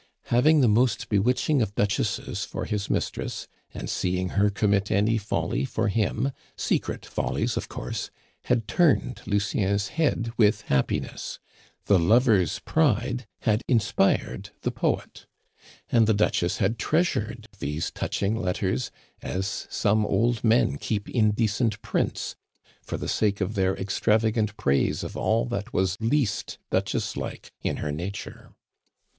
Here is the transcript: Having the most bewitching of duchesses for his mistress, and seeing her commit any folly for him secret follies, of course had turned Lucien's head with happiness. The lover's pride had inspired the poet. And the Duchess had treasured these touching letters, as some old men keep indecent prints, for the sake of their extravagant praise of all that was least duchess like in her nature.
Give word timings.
Having 0.33 0.61
the 0.61 0.67
most 0.67 1.09
bewitching 1.09 1.61
of 1.61 1.75
duchesses 1.75 2.43
for 2.43 2.65
his 2.65 2.89
mistress, 2.89 3.47
and 3.71 3.87
seeing 3.87 4.29
her 4.29 4.49
commit 4.49 4.89
any 4.89 5.19
folly 5.19 5.63
for 5.63 5.89
him 5.89 6.31
secret 6.57 7.05
follies, 7.05 7.55
of 7.55 7.69
course 7.69 8.09
had 8.45 8.67
turned 8.67 9.21
Lucien's 9.27 9.89
head 9.89 10.31
with 10.37 10.61
happiness. 10.63 11.37
The 11.85 11.99
lover's 11.99 12.57
pride 12.57 13.27
had 13.41 13.61
inspired 13.67 14.49
the 14.61 14.71
poet. 14.71 15.27
And 15.91 16.07
the 16.07 16.15
Duchess 16.15 16.57
had 16.57 16.79
treasured 16.79 17.45
these 17.59 17.91
touching 17.91 18.35
letters, 18.35 18.89
as 19.21 19.67
some 19.69 20.03
old 20.07 20.43
men 20.43 20.79
keep 20.79 21.09
indecent 21.11 21.79
prints, 21.83 22.35
for 22.81 22.97
the 22.97 23.07
sake 23.07 23.39
of 23.39 23.53
their 23.53 23.77
extravagant 23.77 24.57
praise 24.57 25.03
of 25.03 25.15
all 25.15 25.45
that 25.49 25.73
was 25.73 25.95
least 25.99 26.57
duchess 26.71 27.15
like 27.15 27.51
in 27.61 27.77
her 27.77 27.91
nature. 27.91 28.55